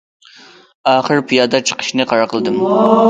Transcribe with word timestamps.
ئاخىرى 0.93 1.25
پىيادە 1.33 1.63
چىقىشنى 1.73 2.09
قارار 2.13 2.33
قىلدىم. 2.33 2.59